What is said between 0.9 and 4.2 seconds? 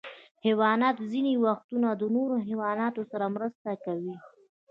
ځینې وختونه د نورو حیواناتو سره مرسته کوي.